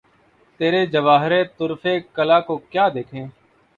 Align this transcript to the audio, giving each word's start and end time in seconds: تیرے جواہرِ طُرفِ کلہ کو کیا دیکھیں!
تیرے 0.59 0.81
جواہرِ 0.93 1.33
طُرفِ 1.57 1.83
کلہ 2.15 2.39
کو 2.47 2.55
کیا 2.71 2.85
دیکھیں! 2.95 3.25